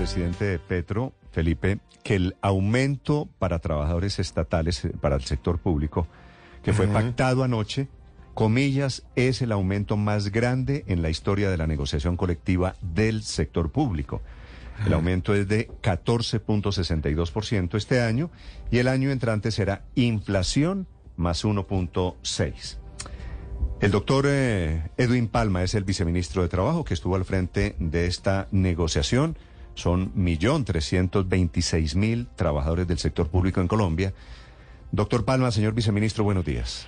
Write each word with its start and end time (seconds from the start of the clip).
presidente 0.00 0.58
Petro, 0.58 1.12
Felipe, 1.30 1.78
que 2.02 2.14
el 2.14 2.34
aumento 2.40 3.28
para 3.38 3.58
trabajadores 3.58 4.18
estatales, 4.18 4.82
eh, 4.86 4.94
para 4.98 5.16
el 5.16 5.24
sector 5.24 5.58
público, 5.58 6.06
que 6.62 6.72
fue 6.72 6.86
pactado 6.86 7.44
anoche, 7.44 7.86
comillas, 8.32 9.02
es 9.14 9.42
el 9.42 9.52
aumento 9.52 9.98
más 9.98 10.32
grande 10.32 10.84
en 10.86 11.02
la 11.02 11.10
historia 11.10 11.50
de 11.50 11.58
la 11.58 11.66
negociación 11.66 12.16
colectiva 12.16 12.76
del 12.80 13.22
sector 13.22 13.70
público. 13.70 14.22
El 14.86 14.94
aumento 14.94 15.34
es 15.34 15.46
de 15.46 15.68
14.62% 15.82 17.76
este 17.76 18.00
año 18.00 18.30
y 18.70 18.78
el 18.78 18.88
año 18.88 19.10
entrante 19.10 19.50
será 19.50 19.84
inflación 19.96 20.86
más 21.18 21.44
1.6. 21.44 22.78
El 23.82 23.90
doctor 23.90 24.24
eh, 24.26 24.88
Edwin 24.96 25.28
Palma 25.28 25.62
es 25.62 25.74
el 25.74 25.84
viceministro 25.84 26.40
de 26.40 26.48
Trabajo 26.48 26.86
que 26.86 26.94
estuvo 26.94 27.16
al 27.16 27.26
frente 27.26 27.76
de 27.78 28.06
esta 28.06 28.48
negociación. 28.50 29.36
Son 29.80 30.12
1.326.000 30.14 32.26
trabajadores 32.36 32.86
del 32.86 32.98
sector 32.98 33.30
público 33.30 33.62
en 33.62 33.68
Colombia. 33.68 34.12
Doctor 34.92 35.24
Palma, 35.24 35.50
señor 35.50 35.72
viceministro, 35.72 36.22
buenos 36.22 36.44
días. 36.44 36.86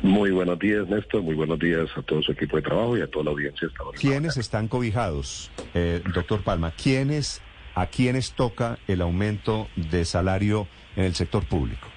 Muy 0.00 0.30
buenos 0.30 0.58
días, 0.58 0.88
Néstor. 0.88 1.20
Muy 1.20 1.34
buenos 1.34 1.58
días 1.58 1.90
a 1.94 2.02
todo 2.02 2.22
su 2.22 2.32
equipo 2.32 2.56
de 2.56 2.62
trabajo 2.62 2.96
y 2.96 3.02
a 3.02 3.08
toda 3.08 3.26
la 3.26 3.32
audiencia. 3.32 3.68
¿Quiénes 4.00 4.38
están 4.38 4.68
cobijados, 4.68 5.50
eh, 5.74 6.02
doctor 6.14 6.42
Palma? 6.42 6.72
¿Quiénes, 6.82 7.42
¿A 7.74 7.88
quiénes 7.88 8.32
toca 8.32 8.78
el 8.88 9.02
aumento 9.02 9.68
de 9.76 10.06
salario 10.06 10.66
en 10.96 11.04
el 11.04 11.14
sector 11.14 11.44
público? 11.44 11.88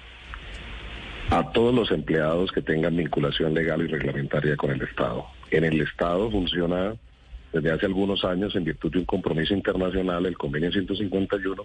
A 1.30 1.52
todos 1.52 1.74
los 1.74 1.90
empleados 1.90 2.52
que 2.52 2.60
tengan 2.60 2.94
vinculación 2.94 3.54
legal 3.54 3.80
y 3.80 3.86
reglamentaria 3.86 4.58
con 4.58 4.72
el 4.72 4.82
Estado. 4.82 5.24
En 5.50 5.64
el 5.64 5.80
Estado 5.80 6.30
funciona 6.30 6.96
desde 7.54 7.70
hace 7.70 7.86
algunos 7.86 8.24
años, 8.24 8.56
en 8.56 8.64
virtud 8.64 8.90
de 8.90 8.98
un 8.98 9.04
compromiso 9.04 9.54
internacional, 9.54 10.26
el 10.26 10.36
convenio 10.36 10.72
151, 10.72 11.64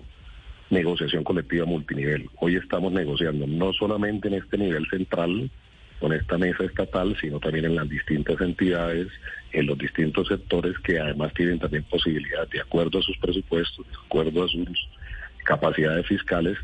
negociación 0.70 1.24
colectiva 1.24 1.66
multinivel. 1.66 2.30
Hoy 2.40 2.58
estamos 2.58 2.94
negociando 2.94 3.48
no 3.48 3.74
solamente 3.74 4.28
en 4.28 4.36
este 4.36 4.60
nivel 4.60 4.88
central, 4.88 5.50
con 6.00 6.14
esta 6.14 6.38
mesa 6.38 6.64
estatal, 6.64 7.18
sino 7.20 7.40
también 7.40 7.66
en 7.66 7.76
las 7.76 7.90
distintas 7.90 8.40
entidades, 8.40 9.08
en 9.52 9.66
los 9.66 9.80
distintos 9.80 10.28
sectores 10.28 10.78
que 10.80 11.00
además 11.00 11.34
tienen 11.34 11.58
también 11.58 11.84
posibilidad, 11.84 12.48
de 12.48 12.62
acuerdo 12.62 13.00
a 13.00 13.02
sus 13.02 13.18
presupuestos, 13.18 13.84
de 13.88 13.98
acuerdo 14.06 14.44
a 14.44 14.48
sus 14.48 14.88
capacidades 15.44 16.06
fiscales, 16.06 16.58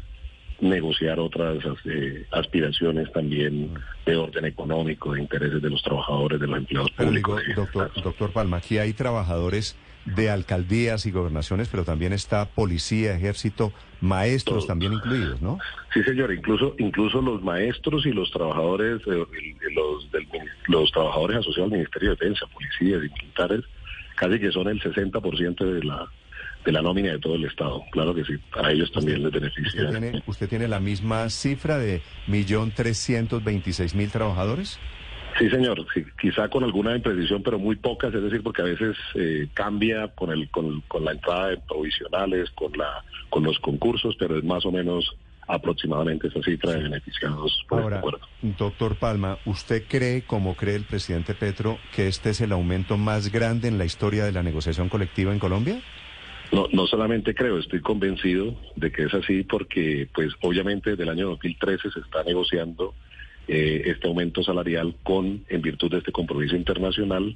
negociar 0.62 1.20
otras 1.20 1.58
eh, 1.86 2.26
aspiraciones 2.32 3.12
también 3.12 3.72
de 4.06 4.16
orden 4.16 4.46
económico, 4.46 5.14
de 5.14 5.22
intereses 5.22 5.62
de 5.62 5.70
los 5.70 5.82
trabajadores, 5.84 6.40
de 6.40 6.48
los 6.48 6.58
empleados 6.58 6.92
públicos. 6.92 7.42
doctor, 7.56 7.92
doctor 8.02 8.32
Palma, 8.32 8.58
aquí 8.58 8.78
hay 8.78 8.94
trabajadores 8.94 9.76
de 10.06 10.30
alcaldías 10.30 11.06
y 11.06 11.12
gobernaciones, 11.12 11.68
pero 11.68 11.84
también 11.84 12.14
está 12.14 12.46
policía, 12.46 13.16
ejército, 13.16 13.74
maestros 14.02 14.68
también 14.68 14.94
incluidos, 14.94 15.42
¿no? 15.42 15.58
Sí, 15.94 16.04
señor, 16.04 16.32
incluso 16.32 16.76
incluso 16.78 17.22
los 17.22 17.42
maestros 17.42 18.06
y 18.06 18.12
los 18.12 18.32
trabajadores 18.32 19.02
eh, 19.08 19.26
los 19.76 20.12
del, 20.12 20.28
los 20.68 20.92
trabajadores 20.92 21.38
asociados 21.38 21.72
al 21.72 21.78
Ministerio 21.80 22.10
de 22.10 22.16
Defensa, 22.18 22.46
policías 22.54 23.04
y 23.04 23.10
militares, 23.14 23.62
casi 24.16 24.40
que 24.40 24.52
son 24.52 24.68
el 24.68 24.80
60% 24.82 25.74
de 25.74 25.84
la 25.84 26.08
de 26.66 26.72
la 26.72 26.82
nómina 26.82 27.12
de 27.12 27.20
todo 27.20 27.36
el 27.36 27.46
Estado. 27.46 27.84
Claro 27.92 28.14
que 28.14 28.26
sí, 28.26 28.34
a 28.54 28.72
ellos 28.72 28.92
también 28.92 29.24
les 29.24 29.32
beneficia. 29.32 29.84
¿Usted 29.84 30.00
tiene, 30.00 30.24
¿Usted 30.26 30.50
tiene 30.50 30.68
la 30.68 30.80
misma 30.80 31.30
cifra 31.30 31.78
de 31.78 32.02
1.326.000 32.28 34.12
trabajadores? 34.12 34.80
Sí, 35.38 35.50
señor, 35.50 35.86
quizá 36.20 36.48
con 36.48 36.64
alguna 36.64 36.96
imprecisión, 36.96 37.44
pero 37.44 37.60
muy 37.60 37.76
pocas, 37.76 38.14
es 38.14 38.24
decir, 38.24 38.42
porque 38.42 38.62
a 38.62 38.66
veces 38.66 38.96
eh, 39.16 39.48
cambia 39.54 40.08
con, 40.16 40.32
el, 40.32 40.50
con, 40.50 40.82
la 41.04 41.12
entrada 41.12 41.50
de 41.50 41.58
provisionales, 41.58 42.50
con, 42.52 42.72
la, 42.72 43.04
con 43.30 43.44
los 43.44 43.60
concursos, 43.60 44.16
pero 44.18 44.38
es 44.38 44.46
más 44.46 44.66
o 44.66 44.72
menos 44.72 45.14
aproximadamente 45.48 46.30
esa 46.30 46.42
cifra 46.42 46.72
de 46.72 46.84
beneficiados 46.84 47.64
por 47.68 47.82
Ahora, 47.82 47.98
este 47.98 48.08
acuerdo. 48.08 48.28
Doctor 48.58 48.96
Palma, 48.96 49.38
¿usted 49.46 49.84
cree, 49.88 50.24
como 50.24 50.56
cree 50.56 50.76
el 50.76 50.86
presidente 50.86 51.36
Petro, 51.36 51.78
que 51.94 52.08
este 52.08 52.30
es 52.30 52.40
el 52.40 52.54
aumento 52.54 52.98
más 52.98 53.30
grande 53.30 53.68
en 53.68 53.78
la 53.78 53.86
historia 53.86 54.24
de 54.24 54.32
la 54.32 54.42
negociación 54.42 54.88
colectiva 54.88 55.34
en 55.34 55.40
Colombia? 55.40 55.82
No, 56.52 56.68
no 56.72 56.88
solamente 56.88 57.34
creo, 57.34 57.58
estoy 57.58 57.82
convencido 57.82 58.56
de 58.76 58.92
que 58.92 59.04
es 59.04 59.14
así 59.14 59.44
porque, 59.44 60.08
pues, 60.14 60.34
obviamente 60.42 60.92
desde 60.92 61.04
el 61.04 61.10
año 61.10 61.30
2013 61.30 61.90
se 61.92 62.00
está 62.00 62.24
negociando 62.24 62.94
eh, 63.48 63.84
este 63.86 64.08
aumento 64.08 64.44
salarial 64.44 64.96
con, 65.04 65.44
en 65.50 65.62
virtud 65.62 65.92
de 65.92 66.00
este 66.00 66.12
compromiso 66.12 66.56
internacional. 66.56 67.36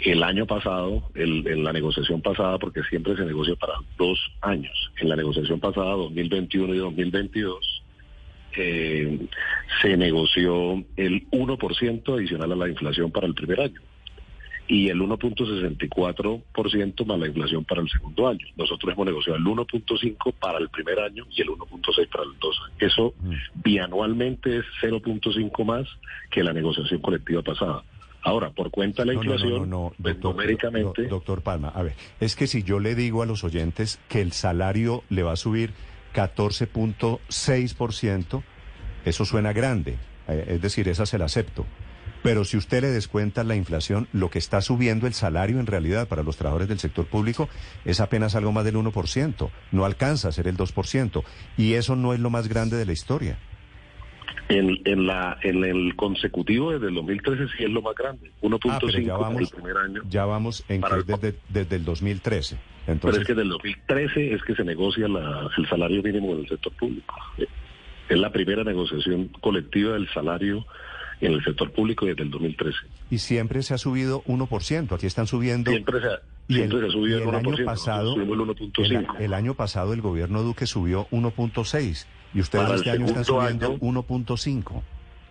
El 0.00 0.22
año 0.22 0.46
pasado, 0.46 1.10
en 1.14 1.64
la 1.64 1.72
negociación 1.72 2.20
pasada, 2.20 2.58
porque 2.58 2.82
siempre 2.82 3.16
se 3.16 3.24
negocia 3.24 3.54
para 3.56 3.74
dos 3.96 4.18
años, 4.42 4.74
en 5.00 5.08
la 5.08 5.16
negociación 5.16 5.58
pasada, 5.58 5.92
2021 5.92 6.74
y 6.74 6.78
2022, 6.78 7.82
eh, 8.58 9.18
se 9.80 9.96
negoció 9.96 10.84
el 10.96 11.26
1% 11.30 12.14
adicional 12.14 12.52
a 12.52 12.56
la 12.56 12.68
inflación 12.68 13.10
para 13.10 13.26
el 13.26 13.34
primer 13.34 13.60
año 13.60 13.80
y 14.68 14.88
el 14.88 15.00
1.64% 15.00 17.06
más 17.06 17.18
la 17.18 17.26
inflación 17.26 17.64
para 17.64 17.80
el 17.80 17.88
segundo 17.88 18.28
año. 18.28 18.46
Nosotros 18.56 18.92
hemos 18.92 19.06
negociado 19.06 19.38
el 19.38 19.44
1.5 19.44 20.34
para 20.34 20.58
el 20.58 20.68
primer 20.68 21.00
año 21.00 21.24
y 21.30 21.40
el 21.42 21.48
1.6 21.48 22.08
para 22.08 22.24
el 22.24 22.38
dos. 22.40 22.60
Eso 22.78 23.14
mm. 23.20 23.32
bianualmente 23.62 24.58
es 24.58 24.64
0.5 24.82 25.64
más 25.64 25.88
que 26.30 26.42
la 26.42 26.52
negociación 26.52 27.00
colectiva 27.00 27.40
pasada. 27.42 27.84
Ahora, 28.22 28.50
por 28.50 28.70
cuenta 28.72 29.02
de 29.02 29.06
la 29.06 29.14
inflación, 29.14 29.70
no, 29.70 29.92
pues, 30.02 30.18
numéricamente... 30.18 31.06
doctor 31.06 31.42
Palma, 31.42 31.68
a 31.68 31.84
ver, 31.84 31.94
es 32.18 32.34
que 32.34 32.48
si 32.48 32.64
yo 32.64 32.80
le 32.80 32.96
digo 32.96 33.22
a 33.22 33.26
los 33.26 33.44
oyentes 33.44 34.00
que 34.08 34.20
el 34.20 34.32
salario 34.32 35.04
le 35.10 35.22
va 35.22 35.30
a 35.32 35.36
subir 35.36 35.74
14.6%, 36.12 38.42
eso 39.04 39.24
suena 39.24 39.52
grande. 39.52 39.96
Eh, 40.26 40.44
es 40.48 40.60
decir, 40.60 40.88
esa 40.88 41.06
se 41.06 41.18
la 41.18 41.26
acepto. 41.26 41.64
Pero 42.26 42.44
si 42.44 42.56
usted 42.56 42.82
le 42.82 42.88
descuenta 42.88 43.44
la 43.44 43.54
inflación, 43.54 44.08
lo 44.12 44.30
que 44.30 44.40
está 44.40 44.60
subiendo 44.60 45.06
el 45.06 45.12
salario 45.12 45.60
en 45.60 45.66
realidad 45.66 46.08
para 46.08 46.24
los 46.24 46.36
trabajadores 46.36 46.68
del 46.68 46.80
sector 46.80 47.06
público 47.06 47.48
es 47.84 48.00
apenas 48.00 48.34
algo 48.34 48.50
más 48.50 48.64
del 48.64 48.74
1%, 48.74 49.50
no 49.70 49.84
alcanza 49.84 50.26
a 50.26 50.32
ser 50.32 50.48
el 50.48 50.56
2%, 50.56 51.22
y 51.56 51.74
eso 51.74 51.94
no 51.94 52.14
es 52.14 52.18
lo 52.18 52.28
más 52.28 52.48
grande 52.48 52.76
de 52.78 52.84
la 52.84 52.92
historia. 52.92 53.38
En, 54.48 54.76
en, 54.86 55.06
la, 55.06 55.38
en 55.42 55.62
el 55.62 55.94
consecutivo 55.94 56.72
desde 56.72 56.88
el 56.88 56.94
2013 56.96 57.46
sí 57.56 57.62
es 57.62 57.70
lo 57.70 57.80
más 57.80 57.94
grande, 57.94 58.32
1.5 58.42 58.70
ah, 58.72 59.36
el 59.38 59.46
primer 59.46 59.76
año. 59.76 60.02
Ya 60.08 60.24
vamos 60.24 60.64
en 60.68 60.82
que 60.82 61.02
desde, 61.06 61.38
desde, 61.48 61.76
el 61.76 61.84
2013. 61.84 62.56
Entonces... 62.88 63.00
Pero 63.02 63.22
es 63.22 63.24
que 63.24 63.34
desde 63.34 63.42
el 63.42 63.50
2013 63.50 64.34
es 64.34 64.42
que 64.42 64.56
se 64.56 64.64
negocia 64.64 65.06
la, 65.06 65.48
el 65.56 65.68
salario 65.68 66.02
mínimo 66.02 66.34
del 66.34 66.48
sector 66.48 66.72
público. 66.72 67.14
Es 68.08 68.18
la 68.18 68.32
primera 68.32 68.64
negociación 68.64 69.28
colectiva 69.40 69.92
del 69.92 70.08
salario 70.08 70.66
en 71.20 71.32
el 71.32 71.44
sector 71.44 71.70
público 71.72 72.06
desde 72.06 72.22
el 72.22 72.30
2013. 72.30 72.78
Y 73.10 73.18
siempre 73.18 73.62
se 73.62 73.74
ha 73.74 73.78
subido 73.78 74.22
1%, 74.24 74.92
aquí 74.92 75.06
están 75.06 75.26
subiendo... 75.26 75.70
Siempre 75.70 76.00
se 76.00 76.06
ha, 76.08 76.20
siempre 76.48 76.80
se 76.80 76.86
ha 76.86 76.90
subido 76.90 77.18
el, 77.18 77.24
1%, 77.24 77.36
año 77.36 77.64
pasado, 77.64 78.16
el, 79.18 79.34
año 79.34 79.54
pasado 79.54 79.92
el 79.92 80.02
gobierno 80.02 80.42
Duque 80.42 80.66
subió 80.66 81.06
1.6 81.10 82.06
y 82.34 82.40
ustedes 82.40 82.70
este 82.70 82.90
año 82.90 83.06
están 83.06 83.24
subiendo 83.24 83.78
1.5. 83.78 84.82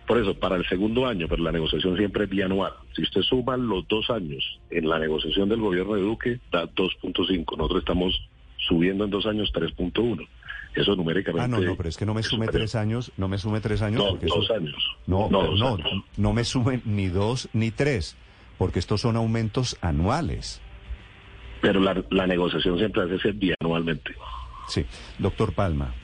Por 0.06 0.18
eso, 0.18 0.34
para 0.38 0.56
el 0.56 0.64
segundo 0.68 1.06
año, 1.06 1.26
pero 1.28 1.42
la 1.42 1.50
negociación 1.50 1.96
siempre 1.96 2.24
es 2.24 2.30
bianual. 2.30 2.72
Si 2.94 3.02
usted 3.02 3.22
suma 3.22 3.56
los 3.56 3.88
dos 3.88 4.08
años 4.10 4.60
en 4.70 4.88
la 4.88 5.00
negociación 5.00 5.48
del 5.48 5.60
gobierno 5.60 5.94
de 5.94 6.02
Duque, 6.02 6.40
da 6.52 6.64
2.5. 6.64 7.56
Nosotros 7.56 7.80
estamos 7.80 8.28
subiendo 8.68 9.04
en 9.04 9.10
dos 9.10 9.26
años 9.26 9.52
3.1. 9.52 10.28
Eso 10.74 10.94
numéricamente. 10.94 11.44
Ah, 11.44 11.48
no, 11.48 11.60
no, 11.60 11.76
pero 11.76 11.88
es 11.88 11.96
que 11.96 12.04
no 12.04 12.12
me 12.12 12.22
sume 12.22 12.48
tres 12.48 12.74
años, 12.74 13.10
no 13.16 13.28
me 13.28 13.38
sume 13.38 13.60
tres 13.60 13.80
años. 13.80 14.02
No, 14.02 14.16
dos 14.18 14.50
años. 14.50 14.96
No, 15.06 15.28
no, 15.30 15.56
no, 15.56 15.78
no 16.16 16.32
me 16.32 16.44
sumen 16.44 16.82
ni 16.84 17.08
dos 17.08 17.48
ni 17.54 17.70
tres, 17.70 18.16
porque 18.58 18.78
estos 18.78 19.00
son 19.00 19.16
aumentos 19.16 19.78
anuales. 19.80 20.60
Pero 21.62 21.80
la, 21.80 22.04
la 22.10 22.26
negociación 22.26 22.76
siempre 22.78 23.02
hace 23.02 23.18
ser 23.18 23.32
bianualmente. 23.32 24.14
Sí, 24.68 24.84
doctor 25.18 25.54
Palma, 25.54 25.94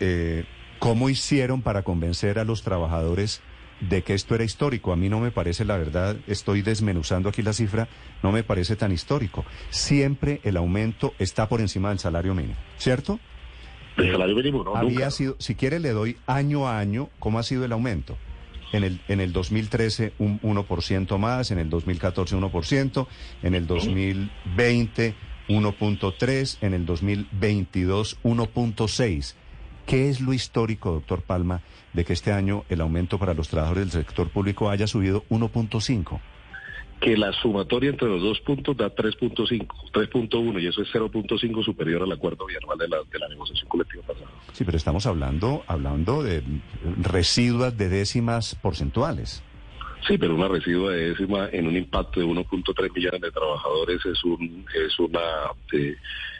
eh, 0.00 0.44
¿cómo 0.78 1.10
hicieron 1.10 1.60
para 1.62 1.82
convencer 1.82 2.38
a 2.38 2.44
los 2.44 2.62
trabajadores 2.62 3.42
de 3.80 4.02
que 4.02 4.14
esto 4.14 4.34
era 4.34 4.44
histórico? 4.44 4.92
A 4.92 4.96
mí 4.96 5.08
no 5.08 5.20
me 5.20 5.30
parece, 5.30 5.64
la 5.64 5.76
verdad, 5.76 6.16
estoy 6.26 6.62
desmenuzando 6.62 7.28
aquí 7.28 7.42
la 7.42 7.52
cifra, 7.52 7.88
no 8.22 8.32
me 8.32 8.42
parece 8.42 8.76
tan 8.76 8.92
histórico. 8.92 9.44
Siempre 9.70 10.40
el 10.44 10.56
aumento 10.56 11.12
está 11.18 11.48
por 11.48 11.60
encima 11.60 11.90
del 11.90 11.98
salario 11.98 12.34
mínimo, 12.34 12.54
¿cierto? 12.78 13.20
El 13.98 14.12
salario 14.12 14.36
mínimo, 14.36 14.64
no. 14.64 14.76
Había 14.76 15.10
sido, 15.10 15.36
si 15.38 15.54
quiere 15.54 15.80
le 15.80 15.90
doy 15.90 16.16
año 16.26 16.68
a 16.68 16.78
año 16.78 17.08
cómo 17.18 17.38
ha 17.38 17.42
sido 17.42 17.64
el 17.64 17.72
aumento. 17.72 18.16
En 18.72 18.84
el, 18.84 19.00
en 19.08 19.20
el 19.20 19.32
2013 19.32 20.12
un 20.18 20.40
1% 20.40 21.18
más, 21.18 21.50
en 21.50 21.58
el 21.58 21.70
2014 21.70 22.36
1%, 22.36 23.06
en 23.42 23.54
el 23.54 23.66
2020 23.66 25.14
1.3, 25.48 26.58
en 26.60 26.74
el 26.74 26.86
2022 26.86 28.18
1.6. 28.22 29.34
¿Qué 29.86 30.10
es 30.10 30.20
lo 30.20 30.34
histórico, 30.34 30.92
doctor 30.92 31.22
Palma, 31.22 31.62
de 31.94 32.04
que 32.04 32.12
este 32.12 32.30
año 32.30 32.64
el 32.68 32.82
aumento 32.82 33.18
para 33.18 33.32
los 33.32 33.48
trabajadores 33.48 33.92
del 33.92 34.04
sector 34.04 34.28
público 34.28 34.68
haya 34.68 34.86
subido 34.86 35.24
1.5? 35.30 36.20
Que 37.00 37.16
la 37.16 37.32
sumatoria 37.32 37.90
entre 37.90 38.08
los 38.08 38.22
dos 38.22 38.40
puntos 38.40 38.76
da 38.76 38.94
3.5, 38.94 39.66
3.1 39.92 40.60
y 40.62 40.66
eso 40.66 40.82
es 40.82 40.88
0.5 40.92 41.64
superior 41.64 42.02
al 42.02 42.12
acuerdo 42.12 42.46
bianual 42.46 42.78
de 42.78 42.88
la, 42.88 42.98
de 43.10 43.18
la 43.18 43.28
negociación 43.28 43.68
colectiva 43.68 44.02
pasada. 44.02 44.30
Sí, 44.52 44.64
pero 44.64 44.76
estamos 44.76 45.06
hablando, 45.06 45.62
hablando 45.66 46.22
de 46.22 46.42
residuas 47.02 47.76
de 47.76 47.88
décimas 47.88 48.56
porcentuales. 48.56 49.42
Sí, 50.06 50.16
pero 50.16 50.34
una 50.34 50.48
residua 50.48 50.92
de 50.92 51.10
décima 51.10 51.48
en 51.52 51.66
un 51.66 51.76
impacto 51.76 52.20
de 52.20 52.26
1.3 52.26 52.94
millones 52.94 53.20
de 53.20 53.30
trabajadores 53.30 54.04
es 54.06 54.24
un 54.24 54.64
es 54.74 54.98
una 54.98 55.20
eh, 55.72 55.96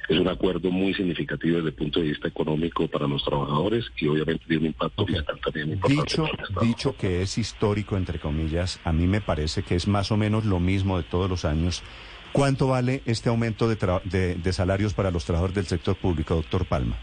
es 0.08 0.18
un 0.18 0.28
acuerdo 0.28 0.70
muy 0.70 0.94
significativo 0.94 1.56
desde 1.56 1.68
el 1.68 1.74
punto 1.74 2.00
de 2.00 2.06
vista 2.06 2.28
económico 2.28 2.88
para 2.88 3.06
los 3.06 3.22
trabajadores 3.24 3.84
y 3.98 4.08
obviamente 4.08 4.44
tiene 4.46 4.62
un 4.62 4.66
impacto 4.68 5.06
fiscal 5.06 5.38
también 5.44 5.72
importante. 5.72 6.02
Dicho, 6.02 6.28
dicho 6.62 6.96
que 6.96 7.22
es 7.22 7.36
histórico 7.36 7.96
entre 7.96 8.18
comillas, 8.18 8.80
a 8.84 8.92
mí 8.92 9.06
me 9.06 9.20
parece 9.20 9.62
que 9.62 9.74
es 9.74 9.86
más 9.86 10.10
o 10.10 10.16
menos 10.16 10.46
lo 10.46 10.60
mismo 10.60 10.96
de 10.96 11.04
todos 11.04 11.28
los 11.28 11.44
años. 11.44 11.82
¿Cuánto 12.32 12.68
vale 12.68 13.02
este 13.04 13.28
aumento 13.28 13.68
de, 13.68 13.76
de, 14.04 14.34
de 14.36 14.52
salarios 14.52 14.94
para 14.94 15.10
los 15.10 15.24
trabajadores 15.24 15.54
del 15.54 15.66
sector 15.66 15.96
público, 15.96 16.34
doctor 16.34 16.66
Palma? 16.66 16.96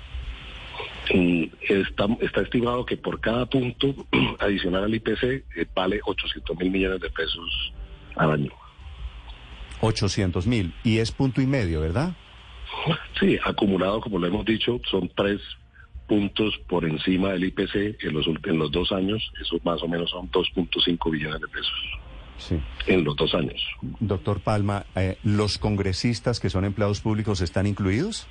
Está, 1.69 2.07
está, 2.21 2.41
estimado 2.41 2.85
que 2.85 2.97
por 2.97 3.19
cada 3.21 3.45
punto 3.45 3.93
adicional 4.39 4.85
al 4.85 4.95
IPC 4.95 5.23
eh, 5.23 5.67
vale 5.75 5.99
800 6.03 6.57
mil 6.57 6.71
millones 6.71 7.01
de 7.01 7.09
pesos 7.11 7.73
al 8.15 8.31
año. 8.31 8.51
800 9.81 10.47
mil. 10.47 10.73
Y 10.83 10.97
es 10.97 11.11
punto 11.11 11.41
y 11.41 11.45
medio, 11.45 11.81
¿verdad? 11.81 12.15
Sí, 13.19 13.37
acumulado, 13.43 14.01
como 14.01 14.19
lo 14.19 14.27
hemos 14.27 14.45
dicho, 14.45 14.79
son 14.89 15.09
tres 15.15 15.41
puntos 16.07 16.53
por 16.67 16.85
encima 16.85 17.29
del 17.31 17.45
IPC 17.45 18.03
en 18.03 18.13
los, 18.13 18.27
en 18.27 18.59
los 18.59 18.71
dos 18.71 18.91
años. 18.91 19.31
Eso 19.41 19.57
más 19.63 19.81
o 19.81 19.87
menos 19.87 20.09
son 20.11 20.29
2.5 20.31 21.11
billones 21.11 21.41
de 21.41 21.47
pesos. 21.47 21.99
Sí. 22.37 22.59
En 22.87 23.03
los 23.03 23.15
dos 23.15 23.33
años. 23.33 23.61
Doctor 23.99 24.41
Palma, 24.41 24.85
eh, 24.95 25.17
¿los 25.23 25.57
congresistas 25.57 26.39
que 26.39 26.49
son 26.49 26.65
empleados 26.65 26.99
públicos 26.99 27.41
están 27.41 27.65
incluidos? 27.65 28.27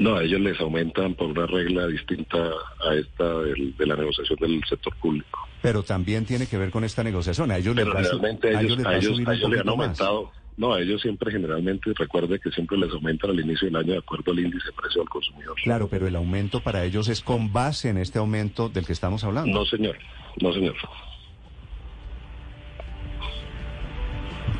No, 0.00 0.16
a 0.16 0.24
ellos 0.24 0.40
les 0.40 0.60
aumentan 0.60 1.14
por 1.14 1.28
una 1.28 1.46
regla 1.46 1.86
distinta 1.86 2.36
a 2.38 2.94
esta 2.94 3.38
del, 3.40 3.76
de 3.76 3.86
la 3.86 3.94
negociación 3.94 4.38
del 4.40 4.60
sector 4.68 4.94
público. 4.96 5.48
Pero 5.62 5.84
también 5.84 6.24
tiene 6.24 6.46
que 6.48 6.58
ver 6.58 6.70
con 6.70 6.82
esta 6.82 7.04
negociación. 7.04 7.52
A 7.52 7.58
ellos 7.58 7.76
les 7.76 7.86
va, 7.86 7.98
a 7.98 8.00
ellos, 8.00 8.20
a 8.22 8.96
ellos, 8.96 9.20
a 9.26 9.34
ellos 9.34 9.50
le 9.50 9.60
han 9.60 9.68
aumentado. 9.68 10.32
No, 10.56 10.72
a 10.72 10.80
ellos 10.80 11.02
siempre 11.02 11.32
generalmente, 11.32 11.92
recuerde 11.94 12.38
que 12.38 12.50
siempre 12.50 12.78
les 12.78 12.90
aumentan 12.92 13.30
al 13.30 13.40
inicio 13.40 13.66
del 13.66 13.76
año 13.76 13.92
de 13.92 13.98
acuerdo 13.98 14.30
al 14.30 14.38
índice 14.38 14.66
de 14.66 14.72
precio 14.72 15.02
al 15.02 15.08
consumidor. 15.08 15.54
Claro, 15.62 15.88
pero 15.88 16.06
el 16.06 16.14
aumento 16.14 16.60
para 16.60 16.84
ellos 16.84 17.08
es 17.08 17.22
con 17.22 17.52
base 17.52 17.88
en 17.88 17.98
este 17.98 18.20
aumento 18.20 18.68
del 18.68 18.86
que 18.86 18.92
estamos 18.92 19.24
hablando. 19.24 19.58
No, 19.58 19.64
señor. 19.64 19.96
No, 20.40 20.52
señor. 20.52 20.76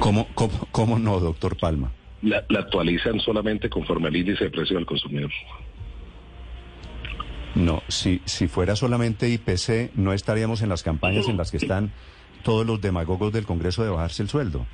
¿Cómo, 0.01 0.27
cómo, 0.35 0.69
cómo 0.73 0.99
no, 0.99 1.21
doctor 1.21 1.57
Palma? 1.57 1.93
La, 2.23 2.45
la, 2.49 2.61
actualizan 2.61 3.21
solamente 3.21 3.69
conforme 3.69 4.09
al 4.09 4.17
índice 4.17 4.45
de 4.45 4.51
precio 4.51 4.77
del 4.77 4.87
consumidor. 4.87 5.31
No, 7.55 7.83
si, 7.87 8.21
si 8.25 8.49
fuera 8.49 8.75
solamente 8.75 9.29
IPC, 9.29 9.95
no 9.95 10.13
estaríamos 10.13 10.63
en 10.63 10.69
las 10.69 10.83
campañas 10.83 11.29
en 11.29 11.37
las 11.37 11.53
que 11.53 11.59
están 11.59 11.93
todos 12.43 12.67
los 12.67 12.81
demagogos 12.81 13.33
del 13.33 13.47
Congreso 13.47 13.85
de 13.85 13.91
bajarse 13.91 14.23
el 14.25 14.29
sueldo. 14.29 14.67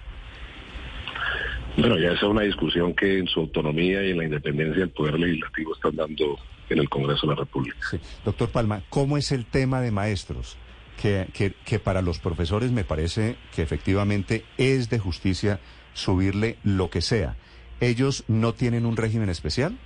Bueno, 1.81 1.99
ya 1.99 2.09
esa 2.09 2.27
es 2.27 2.31
una 2.31 2.43
discusión 2.43 2.95
que 2.95 3.19
en 3.19 3.27
su 3.27 3.41
autonomía 3.41 4.05
y 4.05 4.11
en 4.11 4.19
la 4.19 4.25
independencia 4.25 4.81
del 4.81 4.91
Poder 4.91 5.19
Legislativo 5.19 5.75
están 5.75 5.97
dando 5.97 6.39
en 6.69 6.79
el 6.79 6.89
Congreso 6.89 7.27
de 7.27 7.35
la 7.35 7.41
República. 7.41 7.79
Sí. 7.91 7.99
Doctor 8.25 8.51
Palma, 8.51 8.83
¿cómo 8.91 9.17
es 9.17 9.33
el 9.33 9.47
tema 9.47 9.81
de 9.81 9.91
maestros? 9.91 10.59
Que, 11.01 11.29
que, 11.33 11.55
que 11.65 11.79
para 11.79 12.03
los 12.03 12.19
profesores 12.19 12.71
me 12.71 12.85
parece 12.85 13.37
que 13.57 13.63
efectivamente 13.63 14.45
es 14.59 14.91
de 14.91 14.99
justicia 14.99 15.59
subirle 15.95 16.59
lo 16.63 16.91
que 16.91 17.01
sea. 17.01 17.37
¿Ellos 17.81 18.25
no 18.29 18.53
tienen 18.53 18.85
un 18.85 18.99
régimen 18.99 19.31
especial? 19.31 19.79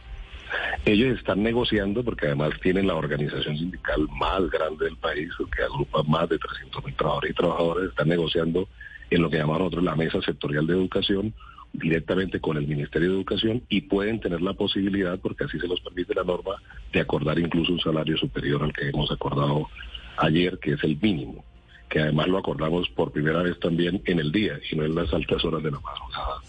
Ellos 0.85 1.17
están 1.17 1.44
negociando 1.44 2.02
porque 2.02 2.26
además 2.26 2.50
tienen 2.61 2.88
la 2.88 2.97
organización 2.97 3.56
sindical 3.56 4.08
más 4.19 4.50
grande 4.50 4.87
del 4.87 4.97
país, 4.97 5.31
que 5.56 5.62
agrupa 5.62 6.02
más 6.02 6.29
de 6.29 6.38
300 6.38 6.85
mil 6.85 6.94
trabajadores 6.94 7.31
y 7.31 7.35
trabajadoras, 7.35 7.88
están 7.88 8.08
negociando 8.08 8.69
en 9.11 9.23
lo 9.23 9.31
que 9.31 9.37
llamamos 9.37 9.61
nosotros 9.61 9.85
la 9.85 9.94
mesa 9.94 10.20
sectorial 10.23 10.67
de 10.67 10.75
educación 10.75 11.35
directamente 11.75 12.41
con 12.41 12.56
el 12.56 12.67
Ministerio 12.67 13.11
de 13.11 13.17
Educación 13.17 13.62
y 13.69 13.82
pueden 13.82 14.21
tener 14.21 14.41
la 14.41 14.55
posibilidad, 14.55 15.19
porque 15.19 15.44
así 15.44 15.59
se 15.59 15.67
los 15.67 15.81
permite 15.81 16.15
la 16.15 16.25
norma, 16.25 16.55
de 16.93 17.00
acordar 17.00 17.38
incluso 17.38 17.73
un 17.73 17.81
salario 17.81 18.17
superior 18.17 18.62
al 18.62 18.73
que 18.73 18.88
hemos 18.88 19.11
acordado 19.11 19.69
ayer, 20.17 20.59
que 20.59 20.73
es 20.73 20.85
el 20.85 20.97
mínimo, 21.00 21.44
que 21.88 22.00
además 22.00 22.29
lo 22.29 22.38
acordamos 22.38 22.88
por 22.91 23.12
primera 23.12 23.43
vez 23.43 23.59
también 23.59 24.00
en 24.06 24.21
el 24.21 24.31
día 24.31 24.59
y 24.71 24.76
no 24.76 24.85
en 24.85 24.94
las 24.94 25.12
altas 25.12 25.44
horas 25.44 25.62
de 25.62 25.73
la 25.73 25.81
madrugada, 25.81 26.41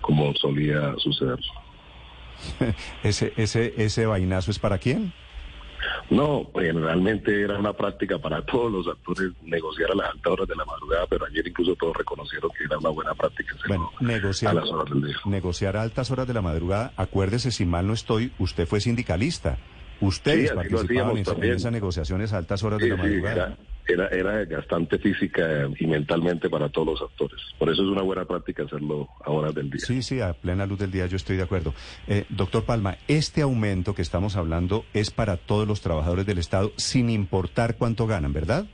como 0.00 0.34
solía 0.34 0.94
suceder. 0.98 1.38
¿Ese, 3.02 3.32
ese, 3.36 3.74
ese 3.78 4.06
vainazo 4.06 4.50
es 4.50 4.58
para 4.58 4.78
quién? 4.78 5.12
No, 6.08 6.50
generalmente 6.54 7.42
era 7.42 7.58
una 7.58 7.72
práctica 7.72 8.18
para 8.18 8.44
todos 8.44 8.70
los 8.70 8.86
actores 8.86 9.32
negociar 9.42 9.90
a 9.90 9.94
las 9.96 10.10
altas 10.10 10.32
horas 10.32 10.48
de 10.48 10.56
la 10.56 10.64
madrugada, 10.64 11.06
pero 11.08 11.26
ayer 11.26 11.46
incluso 11.46 11.74
todos 11.74 11.96
reconocieron 11.96 12.50
que 12.56 12.64
era 12.64 12.78
una 12.78 12.90
buena 12.90 13.14
práctica 13.14 13.56
bueno, 13.66 13.90
negociar, 14.00 14.52
a 14.52 14.60
las 14.60 14.70
horas 14.70 14.92
del 14.92 15.02
día. 15.02 15.16
Negociar 15.24 15.76
a 15.76 15.82
altas 15.82 16.10
horas 16.10 16.28
de 16.28 16.34
la 16.34 16.42
madrugada, 16.42 16.92
acuérdese, 16.96 17.50
si 17.50 17.64
mal 17.64 17.86
no 17.86 17.92
estoy, 17.92 18.32
usted 18.38 18.66
fue 18.66 18.80
sindicalista. 18.80 19.58
Ustedes 20.00 20.50
sí, 20.50 20.54
participaban 20.54 21.16
en, 21.16 21.24
en, 21.42 21.52
esas 21.54 21.72
negociaciones 21.72 22.32
a 22.32 22.38
altas 22.38 22.62
horas 22.62 22.80
sí, 22.80 22.88
de 22.88 22.96
la 22.96 23.02
madrugada. 23.02 23.56
Sí, 23.56 23.75
era, 23.86 24.08
era, 24.08 24.40
era 24.40 24.44
gastante 24.44 24.98
física 24.98 25.68
y 25.78 25.86
mentalmente 25.86 26.48
para 26.48 26.68
todos 26.68 26.88
los 26.88 27.02
actores. 27.02 27.40
Por 27.58 27.70
eso 27.70 27.82
es 27.82 27.88
una 27.88 28.02
buena 28.02 28.24
práctica 28.24 28.64
hacerlo 28.64 29.08
a 29.24 29.30
horas 29.30 29.54
del 29.54 29.70
día. 29.70 29.80
Sí, 29.80 30.02
sí, 30.02 30.20
a 30.20 30.32
plena 30.32 30.66
luz 30.66 30.78
del 30.78 30.90
día 30.90 31.06
yo 31.06 31.16
estoy 31.16 31.36
de 31.36 31.42
acuerdo. 31.42 31.74
Eh, 32.06 32.24
doctor 32.28 32.64
Palma, 32.64 32.98
este 33.08 33.42
aumento 33.42 33.94
que 33.94 34.02
estamos 34.02 34.36
hablando 34.36 34.84
es 34.92 35.10
para 35.10 35.36
todos 35.36 35.66
los 35.66 35.80
trabajadores 35.80 36.26
del 36.26 36.38
Estado 36.38 36.72
sin 36.76 37.10
importar 37.10 37.76
cuánto 37.76 38.06
ganan, 38.06 38.32
¿verdad? 38.32 38.66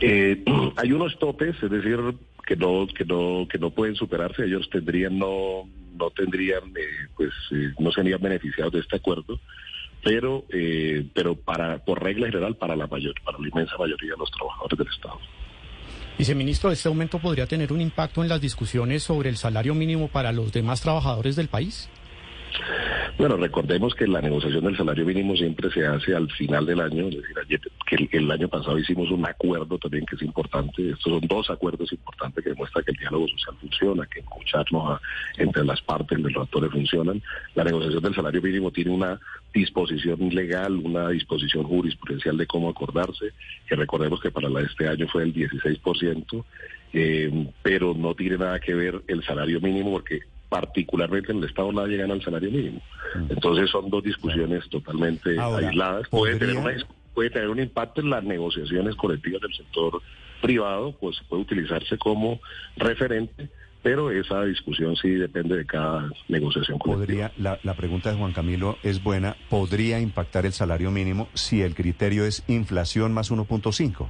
Eh, 0.00 0.42
hay 0.76 0.92
unos 0.92 1.18
topes, 1.18 1.56
es 1.62 1.70
decir, 1.70 1.98
que 2.46 2.56
no 2.56 2.86
que 2.86 3.04
no 3.04 3.46
que 3.48 3.58
no 3.58 3.70
pueden 3.70 3.94
superarse. 3.94 4.44
Ellos 4.44 4.68
tendrían 4.70 5.18
no 5.18 5.68
no 5.96 6.10
tendrían 6.10 6.64
eh, 6.76 7.08
pues 7.16 7.30
eh, 7.52 7.72
no 7.78 7.92
serían 7.92 8.20
beneficiados 8.20 8.72
de 8.72 8.80
este 8.80 8.96
acuerdo 8.96 9.38
pero 10.02 10.44
eh, 10.50 11.06
pero 11.14 11.34
para 11.36 11.78
por 11.84 12.02
regla 12.02 12.26
general 12.26 12.56
para 12.56 12.76
la 12.76 12.86
mayor 12.86 13.14
para 13.24 13.38
la 13.38 13.48
inmensa 13.48 13.76
mayoría 13.78 14.12
de 14.12 14.18
los 14.18 14.30
trabajadores 14.30 14.78
del 14.78 14.88
Estado. 14.88 15.18
Viceministro, 16.18 16.70
¿este 16.70 16.88
aumento 16.88 17.18
podría 17.18 17.46
tener 17.46 17.72
un 17.72 17.80
impacto 17.80 18.22
en 18.22 18.28
las 18.28 18.40
discusiones 18.40 19.02
sobre 19.02 19.30
el 19.30 19.36
salario 19.36 19.74
mínimo 19.74 20.08
para 20.08 20.30
los 20.32 20.52
demás 20.52 20.80
trabajadores 20.80 21.36
del 21.36 21.48
país? 21.48 21.88
Bueno, 23.18 23.36
recordemos 23.36 23.94
que 23.94 24.06
la 24.06 24.20
negociación 24.20 24.64
del 24.64 24.76
salario 24.76 25.04
mínimo 25.04 25.36
siempre 25.36 25.70
se 25.70 25.86
hace 25.86 26.14
al 26.14 26.30
final 26.32 26.64
del 26.64 26.80
año, 26.80 27.08
es 27.08 27.16
decir, 27.16 27.38
ayer, 27.38 27.60
que 27.86 28.16
el, 28.16 28.30
año 28.30 28.48
pasado 28.48 28.78
hicimos 28.78 29.10
un 29.10 29.24
acuerdo 29.26 29.78
también 29.78 30.06
que 30.06 30.16
es 30.16 30.22
importante, 30.22 30.90
estos 30.90 31.12
son 31.12 31.20
dos 31.28 31.50
acuerdos 31.50 31.92
importantes 31.92 32.42
que 32.42 32.50
demuestran 32.50 32.84
que 32.84 32.92
el 32.92 32.96
diálogo 32.96 33.28
social 33.28 33.54
funciona, 33.60 34.06
que 34.06 34.20
escucharnos 34.20 34.92
a, 34.92 35.00
entre 35.36 35.64
las 35.64 35.80
partes 35.82 36.22
de 36.22 36.30
los 36.30 36.42
actores 36.42 36.70
funcionan. 36.72 37.22
La 37.54 37.64
negociación 37.64 38.02
del 38.02 38.14
salario 38.14 38.40
mínimo 38.40 38.70
tiene 38.70 38.90
una 38.90 39.20
disposición 39.52 40.30
legal, 40.30 40.76
una 40.78 41.10
disposición 41.10 41.64
jurisprudencial 41.64 42.38
de 42.38 42.46
cómo 42.46 42.70
acordarse, 42.70 43.32
que 43.66 43.76
recordemos 43.76 44.20
que 44.20 44.30
para 44.30 44.48
la, 44.48 44.62
este 44.62 44.88
año 44.88 45.06
fue 45.08 45.24
el 45.24 45.34
16%, 45.34 46.44
eh, 46.94 47.46
pero 47.62 47.94
no 47.94 48.14
tiene 48.14 48.38
nada 48.38 48.58
que 48.58 48.74
ver 48.74 49.02
el 49.06 49.22
salario 49.22 49.60
mínimo 49.60 49.92
porque 49.92 50.20
particularmente 50.52 51.32
en 51.32 51.38
el 51.38 51.44
Estado 51.44 51.72
nadie 51.72 51.96
gana 51.96 52.12
el 52.12 52.22
salario 52.22 52.50
mínimo. 52.50 52.82
Entonces 53.30 53.70
son 53.70 53.88
dos 53.88 54.04
discusiones 54.04 54.68
totalmente 54.68 55.38
Ahora, 55.38 55.66
aisladas. 55.66 56.08
Puede 56.10 56.36
tener, 56.36 56.58
una, 56.58 56.76
puede 57.14 57.30
tener 57.30 57.48
un 57.48 57.58
impacto 57.58 58.02
en 58.02 58.10
las 58.10 58.22
negociaciones 58.22 58.94
colectivas 58.96 59.40
del 59.40 59.54
sector 59.54 60.02
privado, 60.42 60.94
pues 61.00 61.16
puede 61.26 61.40
utilizarse 61.40 61.96
como 61.96 62.38
referente, 62.76 63.48
pero 63.82 64.10
esa 64.10 64.44
discusión 64.44 64.94
sí 64.94 65.08
depende 65.12 65.56
de 65.56 65.64
cada 65.64 66.10
negociación 66.28 66.78
colectiva. 66.78 67.30
Podría, 67.30 67.42
la, 67.42 67.58
la 67.62 67.72
pregunta 67.72 68.10
de 68.10 68.18
Juan 68.18 68.32
Camilo 68.34 68.76
es 68.82 69.02
buena, 69.02 69.36
¿podría 69.48 70.00
impactar 70.00 70.44
el 70.44 70.52
salario 70.52 70.90
mínimo 70.90 71.28
si 71.32 71.62
el 71.62 71.74
criterio 71.74 72.26
es 72.26 72.44
inflación 72.46 73.14
más 73.14 73.32
1.5? 73.32 74.06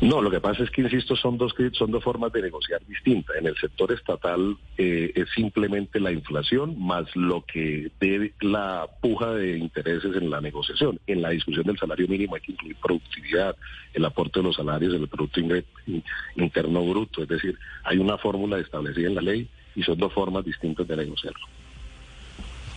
No, 0.00 0.20
lo 0.20 0.30
que 0.30 0.40
pasa 0.40 0.62
es 0.62 0.70
que, 0.70 0.82
insisto, 0.82 1.16
son 1.16 1.38
dos, 1.38 1.54
son 1.72 1.90
dos 1.90 2.04
formas 2.04 2.30
de 2.32 2.42
negociar 2.42 2.84
distintas. 2.86 3.36
En 3.36 3.46
el 3.46 3.56
sector 3.56 3.90
estatal 3.92 4.56
eh, 4.76 5.10
es 5.14 5.28
simplemente 5.34 6.00
la 6.00 6.12
inflación 6.12 6.78
más 6.78 7.04
lo 7.16 7.42
que 7.46 7.90
dé 7.98 8.34
la 8.40 8.86
puja 9.00 9.32
de 9.32 9.56
intereses 9.56 10.14
en 10.16 10.28
la 10.28 10.42
negociación. 10.42 11.00
En 11.06 11.22
la 11.22 11.30
discusión 11.30 11.64
del 11.64 11.78
salario 11.78 12.06
mínimo 12.08 12.34
hay 12.34 12.42
que 12.42 12.52
incluir 12.52 12.76
productividad, 12.76 13.56
el 13.94 14.04
aporte 14.04 14.40
de 14.40 14.44
los 14.44 14.56
salarios, 14.56 14.94
el 14.94 15.08
Producto 15.08 15.40
Interno 16.36 16.84
Bruto. 16.84 17.22
Es 17.22 17.28
decir, 17.28 17.58
hay 17.82 17.96
una 17.96 18.18
fórmula 18.18 18.58
establecida 18.58 19.08
en 19.08 19.14
la 19.14 19.22
ley 19.22 19.48
y 19.74 19.82
son 19.82 19.96
dos 19.96 20.12
formas 20.12 20.44
distintas 20.44 20.86
de 20.86 20.96
negociarlo. 20.96 21.46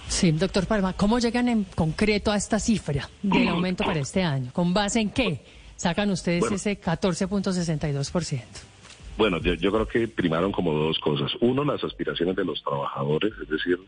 Sí, 0.08 0.32
doctor 0.32 0.66
Palma, 0.66 0.94
¿cómo 0.94 1.20
llegan 1.20 1.50
en 1.50 1.66
concreto 1.66 2.32
a 2.32 2.38
esta 2.38 2.60
cifra 2.60 3.08
del 3.22 3.48
aumento 3.50 3.84
para 3.84 4.00
este 4.00 4.24
año? 4.24 4.52
¿Con 4.54 4.74
base 4.74 5.02
en 5.02 5.12
qué? 5.12 5.59
Sacan 5.80 6.10
ustedes 6.12 6.42
bueno, 6.42 6.58
ese 6.58 6.80
14.62%. 6.80 8.42
Bueno, 9.18 9.40
yo, 9.40 9.54
yo 9.54 9.72
creo 9.72 9.88
que 9.88 10.08
primaron 10.08 10.52
como 10.52 10.74
dos 10.74 11.00
cosas. 11.00 11.32
Uno, 11.40 11.64
las 11.64 11.84
aspiraciones 11.84 12.36
de 12.36 12.44
los 12.44 12.62
trabajadores, 12.64 13.32
es 13.42 13.50
decir, 13.50 13.80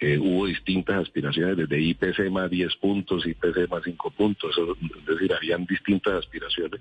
eh, 0.00 0.18
hubo 0.18 0.46
distintas 0.46 1.02
aspiraciones, 1.02 1.56
desde 1.56 1.80
IPC 1.80 2.30
más 2.30 2.48
10 2.48 2.76
puntos, 2.76 3.26
IPC 3.26 3.68
más 3.68 3.82
5 3.84 4.10
puntos, 4.12 4.50
eso, 4.52 4.76
es 4.80 5.06
decir, 5.06 5.34
habían 5.34 5.66
distintas 5.66 6.14
aspiraciones. 6.14 6.80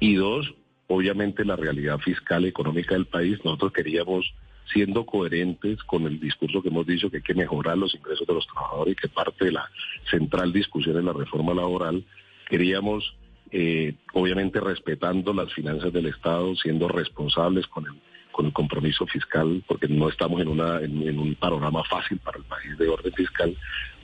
Y 0.00 0.16
dos, 0.16 0.54
obviamente 0.86 1.44
la 1.44 1.56
realidad 1.56 1.98
fiscal 1.98 2.44
y 2.44 2.48
económica 2.48 2.94
del 2.94 3.06
país, 3.06 3.38
nosotros 3.42 3.72
queríamos, 3.72 4.32
siendo 4.72 5.06
coherentes 5.06 5.82
con 5.84 6.06
el 6.06 6.20
discurso 6.20 6.60
que 6.60 6.68
hemos 6.68 6.86
dicho 6.86 7.10
que 7.10 7.18
hay 7.18 7.22
que 7.22 7.34
mejorar 7.34 7.78
los 7.78 7.94
ingresos 7.94 8.26
de 8.26 8.34
los 8.34 8.46
trabajadores 8.46 8.92
y 8.92 8.96
que 8.96 9.08
parte 9.08 9.46
de 9.46 9.52
la 9.52 9.66
central 10.10 10.52
discusión 10.52 10.98
en 10.98 11.06
la 11.06 11.14
reforma 11.14 11.54
laboral, 11.54 12.04
queríamos, 12.50 13.14
eh, 13.50 13.94
obviamente 14.12 14.60
respetando 14.60 15.32
las 15.32 15.52
finanzas 15.52 15.92
del 15.92 16.06
Estado, 16.06 16.54
siendo 16.56 16.88
responsables 16.88 17.66
con 17.66 17.86
el 17.86 17.94
con 18.38 18.46
el 18.46 18.52
compromiso 18.52 19.04
fiscal, 19.04 19.64
porque 19.66 19.88
no 19.88 20.08
estamos 20.08 20.40
en, 20.40 20.46
una, 20.46 20.80
en, 20.80 21.18
un 21.18 21.34
panorama 21.34 21.82
fácil 21.82 22.18
para 22.18 22.38
el 22.38 22.44
país 22.44 22.78
de 22.78 22.88
orden 22.88 23.12
fiscal, 23.12 23.56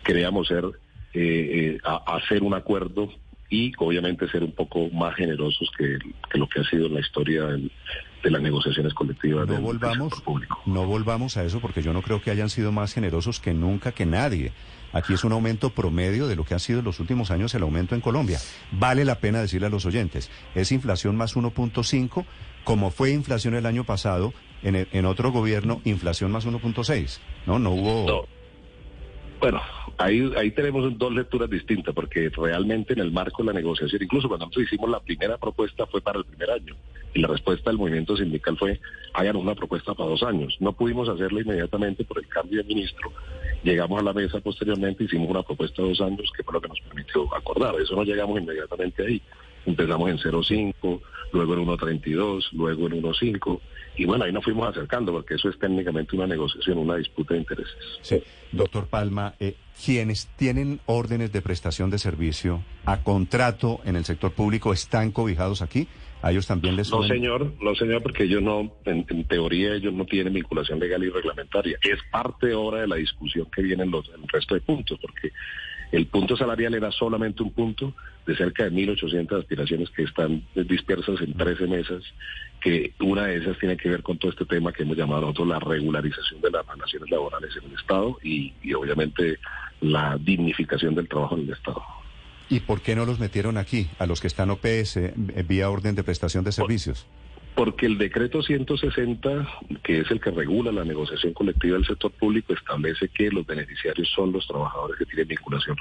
queríamos 0.02 0.48
ser, 0.48 0.64
eh, 1.12 1.78
eh, 1.78 1.80
hacer 2.04 2.42
un 2.42 2.52
acuerdo 2.52 3.10
y 3.48 3.72
obviamente 3.78 4.28
ser 4.28 4.42
un 4.42 4.50
poco 4.50 4.90
más 4.90 5.14
generosos 5.14 5.70
que, 5.78 5.98
lo 6.36 6.48
que 6.48 6.58
ha 6.58 6.64
sido 6.64 6.88
la 6.88 6.98
historia 6.98 7.44
de 7.44 8.30
las 8.30 8.42
negociaciones 8.42 8.92
colectivas 8.92 9.46
no 9.46 9.54
del, 9.54 9.62
volvamos, 9.62 10.08
sector 10.08 10.24
público. 10.24 10.60
No 10.66 10.84
volvamos 10.84 11.36
a 11.36 11.44
eso 11.44 11.60
porque 11.60 11.82
yo 11.82 11.92
no 11.92 12.02
creo 12.02 12.20
que 12.20 12.32
hayan 12.32 12.50
sido 12.50 12.72
más 12.72 12.92
generosos 12.92 13.38
que 13.38 13.54
nunca 13.54 13.92
que 13.92 14.04
nadie. 14.04 14.50
Aquí 14.94 15.12
es 15.12 15.24
un 15.24 15.32
aumento 15.32 15.70
promedio 15.70 16.28
de 16.28 16.36
lo 16.36 16.44
que 16.44 16.54
ha 16.54 16.58
sido 16.58 16.78
en 16.78 16.84
los 16.84 17.00
últimos 17.00 17.30
años 17.32 17.52
el 17.54 17.62
aumento 17.62 17.94
en 17.96 18.00
Colombia. 18.00 18.40
Vale 18.70 19.04
la 19.04 19.18
pena 19.18 19.40
decirle 19.40 19.66
a 19.66 19.70
los 19.70 19.84
oyentes, 19.84 20.30
es 20.54 20.72
inflación 20.72 21.16
más 21.16 21.36
1.5, 21.36 22.24
como 22.62 22.90
fue 22.90 23.10
inflación 23.10 23.54
el 23.56 23.66
año 23.66 23.84
pasado, 23.84 24.32
en, 24.62 24.88
en 24.90 25.04
otro 25.04 25.32
gobierno, 25.32 25.82
inflación 25.84 26.30
más 26.30 26.46
1.6. 26.46 27.18
No, 27.44 27.58
no 27.58 27.70
hubo... 27.70 28.26
Bueno, 29.44 29.60
ahí, 29.98 30.32
ahí 30.38 30.52
tenemos 30.52 30.96
dos 30.96 31.12
lecturas 31.12 31.50
distintas, 31.50 31.94
porque 31.94 32.30
realmente 32.34 32.94
en 32.94 33.00
el 33.00 33.12
marco 33.12 33.42
de 33.42 33.48
la 33.48 33.52
negociación, 33.52 34.02
incluso 34.02 34.26
cuando 34.26 34.46
nosotros 34.46 34.68
hicimos 34.68 34.88
la 34.88 35.00
primera 35.00 35.36
propuesta 35.36 35.84
fue 35.84 36.00
para 36.00 36.18
el 36.18 36.24
primer 36.24 36.50
año, 36.50 36.74
y 37.12 37.20
la 37.20 37.28
respuesta 37.28 37.68
del 37.68 37.76
movimiento 37.76 38.16
sindical 38.16 38.56
fue, 38.56 38.80
hagan 39.12 39.36
una 39.36 39.54
propuesta 39.54 39.92
para 39.92 40.08
dos 40.08 40.22
años. 40.22 40.56
No 40.60 40.72
pudimos 40.72 41.10
hacerla 41.10 41.42
inmediatamente 41.42 42.04
por 42.04 42.20
el 42.20 42.26
cambio 42.26 42.62
de 42.62 42.64
ministro, 42.64 43.12
llegamos 43.62 44.00
a 44.00 44.02
la 44.02 44.14
mesa 44.14 44.40
posteriormente, 44.40 45.04
hicimos 45.04 45.28
una 45.28 45.42
propuesta 45.42 45.82
de 45.82 45.88
dos 45.88 46.00
años, 46.00 46.32
que 46.34 46.42
fue 46.42 46.54
lo 46.54 46.62
que 46.62 46.68
nos 46.68 46.80
permitió 46.80 47.34
acordar. 47.36 47.74
Eso 47.78 47.94
no 47.96 48.02
llegamos 48.02 48.40
inmediatamente 48.40 49.06
ahí. 49.06 49.20
Empezamos 49.66 50.10
en 50.10 50.18
0,5, 50.18 51.00
luego 51.32 51.54
en 51.54 51.66
1,32, 51.66 52.52
luego 52.52 52.86
en 52.86 53.02
1,5. 53.02 53.60
Y 53.96 54.06
bueno, 54.06 54.24
ahí 54.24 54.32
nos 54.32 54.44
fuimos 54.44 54.68
acercando 54.68 55.12
porque 55.12 55.34
eso 55.34 55.48
es 55.48 55.58
técnicamente 55.58 56.16
una 56.16 56.26
negociación, 56.26 56.78
una 56.78 56.96
disputa 56.96 57.34
de 57.34 57.40
intereses. 57.40 57.76
Sí. 58.02 58.22
Doctor 58.52 58.86
Palma, 58.86 59.34
eh, 59.38 59.56
quienes 59.84 60.26
tienen 60.36 60.80
órdenes 60.86 61.32
de 61.32 61.42
prestación 61.42 61.90
de 61.90 61.98
servicio 61.98 62.62
a 62.84 63.02
contrato 63.02 63.80
en 63.84 63.96
el 63.96 64.04
sector 64.04 64.32
público 64.32 64.72
están 64.72 65.12
cobijados 65.12 65.62
aquí. 65.62 65.88
¿A 66.22 66.30
ellos 66.30 66.46
también 66.46 66.74
les 66.74 66.90
No, 66.90 67.02
señor, 67.02 67.52
no, 67.60 67.74
señor, 67.74 68.02
porque 68.02 68.24
ellos 68.24 68.40
no, 68.40 68.72
en, 68.86 69.04
teoría, 69.24 69.74
ellos 69.74 69.92
no 69.92 70.06
tienen 70.06 70.32
vinculación 70.32 70.80
legal 70.80 71.04
y 71.04 71.10
reglamentaria. 71.10 71.76
Es 71.82 71.98
parte 72.10 72.52
ahora 72.52 72.80
de 72.80 72.86
la 72.86 72.96
discusión 72.96 73.46
que 73.54 73.60
viene 73.60 73.82
en, 73.82 73.90
los, 73.90 74.08
en 74.08 74.22
el 74.22 74.28
resto 74.28 74.54
de 74.54 74.62
puntos, 74.62 74.98
porque 75.02 75.30
el 75.94 76.06
punto 76.06 76.36
salarial 76.36 76.74
era 76.74 76.90
solamente 76.90 77.42
un 77.42 77.52
punto 77.52 77.94
de 78.26 78.36
cerca 78.36 78.64
de 78.64 78.72
1.800 78.72 79.38
aspiraciones 79.38 79.90
que 79.90 80.02
están 80.02 80.42
dispersas 80.54 81.20
en 81.20 81.34
13 81.34 81.68
mesas, 81.68 82.02
que 82.60 82.92
una 82.98 83.26
de 83.26 83.36
esas 83.36 83.56
tiene 83.58 83.76
que 83.76 83.90
ver 83.90 84.02
con 84.02 84.18
todo 84.18 84.32
este 84.32 84.44
tema 84.44 84.72
que 84.72 84.82
hemos 84.82 84.96
llamado 84.96 85.20
nosotros 85.20 85.48
la 85.48 85.60
regularización 85.60 86.40
de 86.40 86.50
las 86.50 86.66
relaciones 86.66 87.10
laborales 87.10 87.50
en 87.56 87.70
el 87.70 87.76
Estado 87.78 88.18
y, 88.24 88.52
obviamente 88.74 89.38
la 89.82 90.18
dignificación 90.18 90.96
del 90.96 91.08
trabajo 91.08 91.36
en 91.36 91.42
el 91.42 91.50
Estado. 91.50 91.82
¿Y 92.48 92.60
por 92.60 92.80
qué 92.80 92.96
no 92.96 93.06
los 93.06 93.20
metieron 93.20 93.56
aquí, 93.56 93.88
a 93.98 94.06
los 94.06 94.20
que 94.20 94.26
están 94.26 94.50
OPS, 94.50 94.96
eh, 94.96 95.14
vía 95.46 95.70
orden 95.70 95.94
de 95.94 96.02
prestación 96.02 96.42
de 96.42 96.52
servicios? 96.52 97.06
Porque 97.54 97.86
el 97.86 97.98
decreto 97.98 98.42
160, 98.42 99.48
que 99.84 100.00
es 100.00 100.10
el 100.10 100.20
que 100.20 100.30
regula 100.30 100.72
la 100.72 100.84
negociación 100.84 101.32
colectiva 101.32 101.76
del 101.76 101.86
sector 101.86 102.10
público, 102.10 102.52
establece 102.52 103.08
que 103.08 103.30
los 103.30 103.46
beneficiarios 103.46 104.08
son 104.10 104.32
los 104.32 104.46
trabajadores 104.48 104.98
que 104.98 105.06
tienen 105.06 105.28
vinculación 105.28 105.76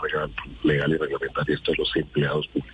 legal, 0.64 0.92
y 0.92 0.98
reglamentaria, 0.98 1.56
estos 1.56 1.78
los 1.78 1.96
empleados 1.96 2.48
públicos. 2.48 2.72